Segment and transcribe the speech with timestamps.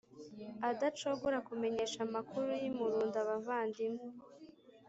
[0.69, 4.05] adacogora kumenyesha amakuru y’i murunda abavandimwe,